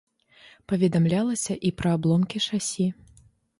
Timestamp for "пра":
1.83-1.93